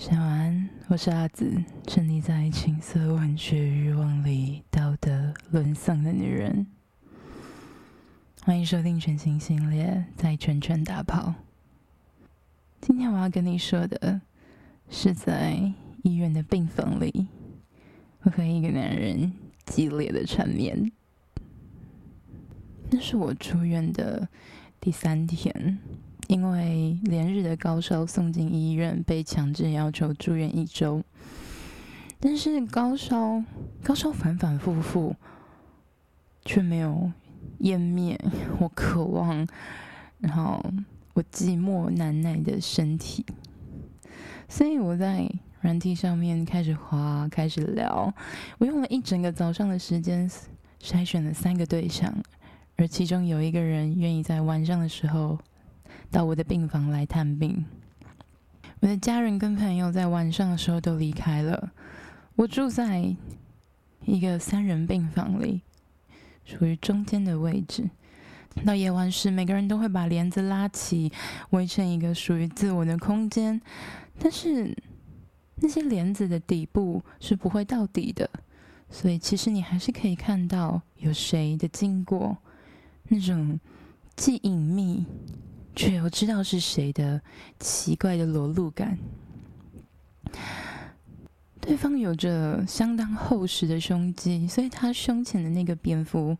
[0.00, 6.66] 小安，我是阿紫，沉溺在情色文学欲望里，道德沦丧的女人。
[8.40, 11.34] 欢迎收听全新系列，在圈圈打炮。
[12.80, 14.22] 今天我要跟你说的
[14.88, 15.70] 是，在
[16.02, 17.28] 医院的病房里，
[18.22, 19.30] 我和一个男人
[19.66, 20.90] 激烈的缠绵。
[22.90, 24.26] 那是我住院的
[24.80, 25.78] 第三天。
[26.30, 31.02] 因为连日的高烧送进医院，被强制要求住院一周。
[32.20, 33.42] 但是高烧
[33.82, 35.16] 高烧反反复复，
[36.44, 37.10] 却没有
[37.58, 38.16] 湮灭
[38.60, 39.44] 我渴望，
[40.20, 40.64] 然后
[41.14, 43.26] 我寂寞难耐的身体。
[44.48, 45.28] 所以我在
[45.62, 48.14] 软体上面开始滑，开始聊。
[48.58, 50.30] 我用了一整个早上的时间
[50.80, 52.14] 筛选了三个对象，
[52.76, 55.36] 而其中有一个人愿意在晚上的时候。
[56.10, 57.64] 到我的病房来探病。
[58.80, 61.72] 我的家人跟朋友在晚上的时候都离开了。
[62.36, 63.14] 我住在
[64.06, 65.60] 一个三人病房里，
[66.44, 67.90] 属于中间的位置。
[68.64, 71.12] 到夜晚时，每个人都会把帘子拉起，
[71.50, 73.60] 围成一个属于自我的空间。
[74.18, 74.76] 但是
[75.56, 78.28] 那些帘子的底部是不会到底的，
[78.88, 82.38] 所以其实你还是可以看到有谁的经过，
[83.08, 83.60] 那种
[84.16, 85.06] 既隐秘。
[85.74, 87.20] 却又知道是谁的
[87.58, 88.98] 奇怪的裸露感。
[91.60, 96.36] 对方有着相当厚实的胸肌，所以他胸前的那个蝙蝠，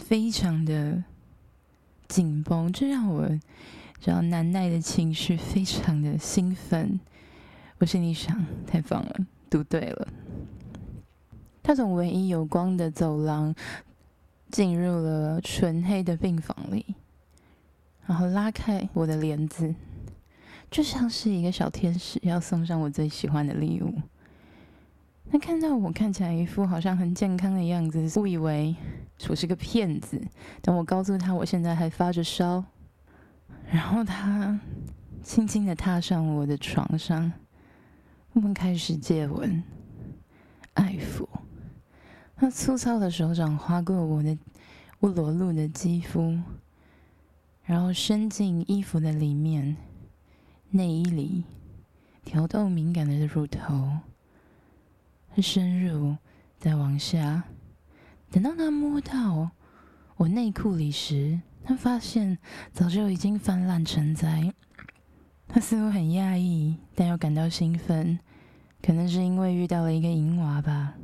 [0.00, 1.02] 非常的
[2.08, 3.28] 紧绷，这让我
[4.00, 6.98] 只要难耐的情绪非常的兴奋。
[7.78, 9.16] 我心里想：太棒了，
[9.50, 10.08] 读对了。
[11.62, 13.54] 他从唯一有光的走廊
[14.50, 16.94] 进入了纯黑的病房里。
[18.06, 19.74] 然后拉开我的帘子，
[20.70, 23.92] 就像是一个小天使要送上我最喜欢的礼物。
[25.28, 28.76] 他看到我看起来一副好像很健康的样子，误以为
[29.28, 30.20] 我是个骗子。
[30.62, 32.64] 等我告诉他我现在还发着烧，
[33.68, 34.60] 然后他
[35.24, 37.32] 轻轻的踏上我的床上，
[38.34, 39.64] 我们开始接吻、
[40.74, 41.26] 爱抚。
[42.36, 44.38] 他粗糙的手掌划过我的
[45.00, 46.38] 我裸露的肌肤。
[47.66, 49.76] 然后伸进衣服的里面，
[50.70, 51.42] 内衣里，
[52.24, 53.90] 挑逗敏感的乳头，
[55.38, 56.16] 深入，
[56.58, 57.42] 再往下。
[58.30, 59.50] 等到他摸到
[60.16, 62.38] 我内裤里时，他发现
[62.72, 64.54] 早就已经泛滥成灾。
[65.48, 68.20] 他似乎很讶异，但又感到兴奋，
[68.80, 70.94] 可能是因为遇到了一个淫娃吧。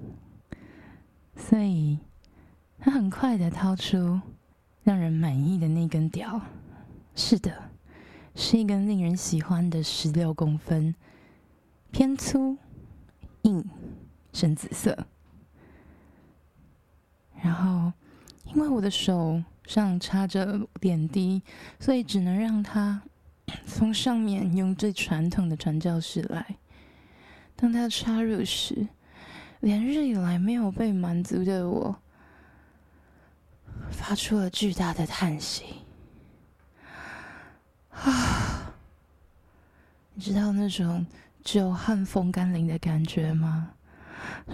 [1.34, 1.98] 所以，
[2.78, 4.20] 他很快的掏出。
[4.84, 6.40] 让人满意的那根屌，
[7.14, 7.70] 是的，
[8.34, 10.94] 是一根令人喜欢的十六公分，
[11.90, 12.56] 偏粗、
[13.42, 13.64] 硬、
[14.32, 15.06] 深紫色。
[17.40, 17.92] 然后，
[18.44, 21.42] 因为我的手上插着点滴，
[21.78, 23.02] 所以只能让它
[23.66, 26.56] 从上面用最传统的传教士来。
[27.54, 28.88] 当它插入时，
[29.60, 32.02] 连日以来没有被满足的我。
[33.92, 35.64] 发出了巨大的叹息，
[37.92, 38.74] 啊！
[40.14, 41.06] 你知道那种
[41.44, 43.72] 久旱逢甘霖的感觉吗？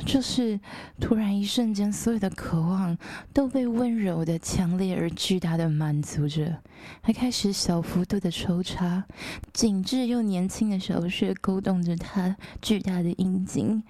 [0.06, 0.58] 就是
[0.98, 2.96] 突然一瞬间，所有的渴望
[3.34, 6.62] 都被温柔的、强烈而巨大的满足着，
[7.02, 9.04] 还开始小幅度的抽插，
[9.52, 13.82] 紧致又年轻的小穴勾动着他巨大的阴茎。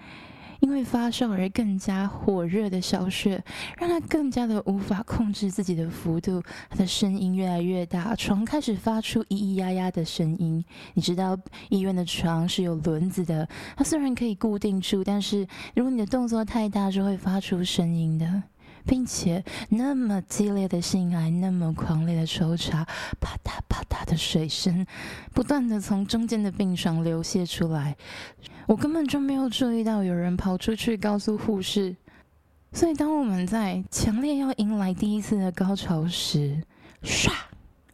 [0.61, 3.43] 因为发烧而更加火热的小雪，
[3.79, 10.65] 让他更加的无法控制自己的幅度，他的声音越来越大，床开始发出咿咿呀呀的声音。
[10.95, 11.39] 你知道
[11.69, 18.43] 医院的床是有轮子的，它虽然可以固定住，但是如果你的动作太大，就会发出声音的，
[18.85, 22.85] 并且那么激烈的性爱，那么狂烈的抽插，
[23.21, 24.87] 啪嗒啪嗒的水声，
[25.33, 27.97] 不断的从中间的病床流泻出来。
[28.67, 31.97] 我根本就没有注意到有人跑出去告诉护士，
[32.73, 36.63] 所以当我们在强烈要迎来第一次的高潮时，
[37.03, 37.31] 唰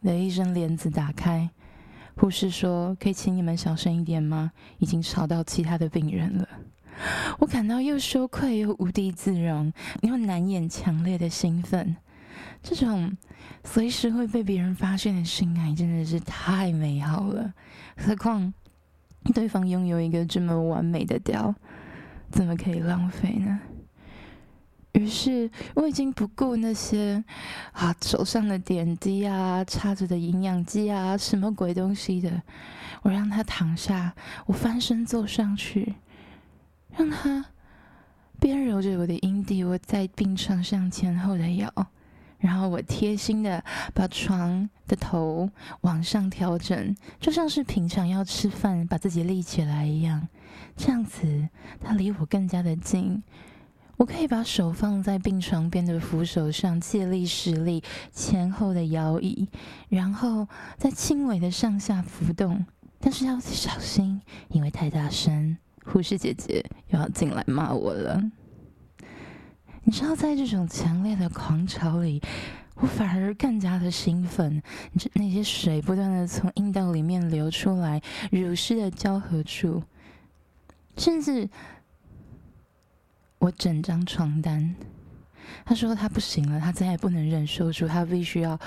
[0.03, 1.49] 的一声帘子打开，
[2.17, 4.51] 护士说：“可以请你们小声一点吗？
[4.79, 6.47] 已经吵到其他的病人了。”
[7.39, 9.71] 我感到又羞愧又无地自容，
[10.01, 11.95] 又难掩强烈的兴奋。
[12.61, 13.15] 这种
[13.63, 17.53] 随时会被别人发现的性爱真的是太美好了，
[17.97, 18.53] 何况……
[19.33, 21.55] 对方拥有一个这么完美的雕，
[22.29, 23.59] 怎么可以浪费呢？
[24.91, 27.23] 于是我已经不顾那些
[27.71, 32.43] 啊手上的点滴啊、插着的营养剂啊、什么鬼东西的，
[33.01, 34.13] 我让他躺下，
[34.45, 35.95] 我翻身坐上去，
[36.97, 37.45] 让他
[38.39, 41.71] 边揉着我的阴蒂，我在病床上前后的摇，
[42.37, 43.63] 然后我贴心的
[43.93, 45.49] 把床的头
[45.81, 50.27] 往上调整，就像是平常要吃饭把自己立起来一样，
[50.77, 51.49] 这样子
[51.81, 53.23] 他离我更加的近。
[53.97, 57.81] 我可以把手放在病床边的扶手上，借力使力，
[58.11, 59.47] 前后的摇椅，
[59.87, 62.65] 然后再轻微的上下浮动，
[62.99, 68.21] 但是要小心，因为太大声，护士姐姐又要进来骂我了。
[69.83, 72.21] 你知道，在这种强烈的狂潮里，
[72.75, 74.61] 我反而更加的兴奋。
[75.13, 78.01] 那些水不断的从阴道里面流出来，
[78.31, 79.83] 乳湿的交合处，
[80.97, 81.47] 甚至。
[83.37, 84.73] 我整张床单，
[85.65, 88.59] 他说他不行了，他再也不能忍受住，他必须要，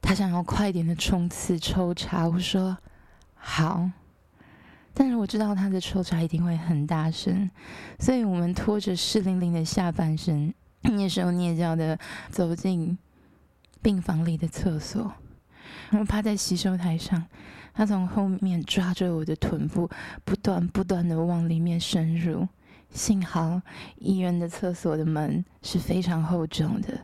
[0.00, 2.28] 他想要快点的冲刺抽查。
[2.28, 2.76] 我说
[3.34, 3.90] 好，
[4.98, 7.50] 但是我知道他的抽插一定会很大声，
[8.00, 10.54] 所以我们拖着湿淋淋的下半身，
[10.84, 11.98] 蹑手蹑脚的
[12.30, 12.96] 走进
[13.82, 15.12] 病房里的厕所。
[15.90, 17.26] 我趴在洗手台上，
[17.74, 19.90] 他从后面抓着我的臀部，
[20.24, 22.48] 不断不断的往里面深入。
[22.90, 23.60] 幸好
[23.98, 27.00] 医院的厕所的门是非常厚重的，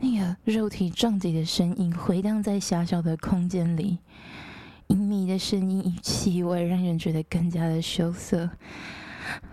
[0.00, 3.96] 那个肉体撞击的声音回荡在狭小的空间里，
[4.88, 8.50] 隐秘的声音与气味让人觉得更加的羞涩。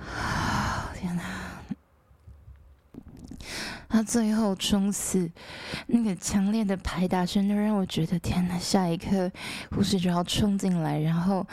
[0.96, 1.24] 天哪！
[3.90, 5.32] 他最后冲刺，
[5.88, 8.58] 那个强烈的拍打声都让我觉得天哪！
[8.58, 9.32] 下一刻
[9.72, 11.46] 护士就要冲进来，然后。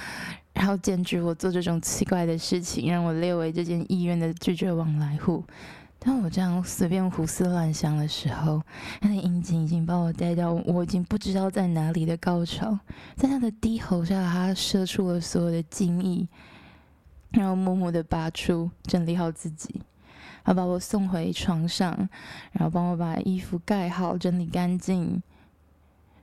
[0.53, 5.43] 然后坚决我做这种奇怪的事情，让我列为这间医院的拒绝往来户。
[6.01, 8.61] 当我这样随便胡思乱想的时候，
[9.01, 12.77] 他的阴茎已经把我带到我已经不知道在哪里的高潮。
[13.15, 16.27] 在他的低吼下，他射出了所有的精液，
[17.31, 19.83] 然后默默的拔出，整理好自己。
[20.43, 22.09] 他把我送回床上，
[22.53, 25.23] 然后帮我把衣服盖好，整理干净。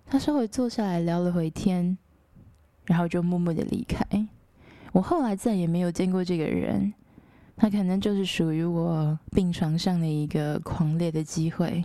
[0.08, 1.98] 他稍微坐下来聊了会天。
[2.88, 4.02] 然后就默默的离开。
[4.94, 6.94] 我后来再也没有见过这个人，
[7.57, 11.83] 他可能就是属于我病床上的一个狂烈的机会。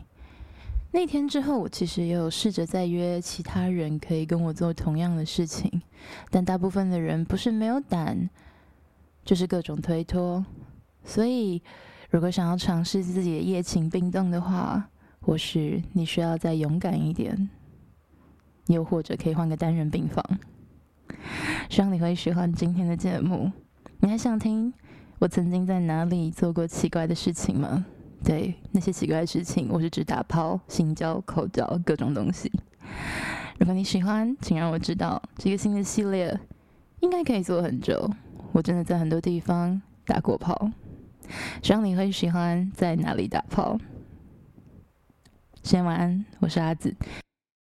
[0.93, 5.81] 那天之后，我其实也有试着再约其他人可以跟我做同样的事情，
[6.31, 8.29] 但大部分的人不是没有胆，
[9.25, 10.45] 就是各种推脱。
[11.03, 11.63] 所以，
[12.11, 14.91] 如果想要尝试自己的夜情冰冻的话，
[15.23, 17.49] 或许你需要再勇敢一点，
[18.67, 20.23] 又或者可以换个单人病房。
[21.71, 23.51] 希望你会喜欢今天的节目。
[24.01, 24.75] 你还想听
[25.23, 27.87] 我曾经在哪里做过奇怪的事情吗？
[28.25, 32.51] 对，那些奇怪的事情，我是指打炮、性交、口交各种东西。
[33.61, 35.23] 如果你喜欢，请让我知道。
[35.37, 36.37] 这个新的系列
[36.99, 38.11] 应该可以做很久。
[38.51, 40.73] 我真的在很多地方打过炮。
[41.63, 43.79] 希望你会喜欢在哪里打炮。
[45.63, 46.93] 先晚安，我是阿紫，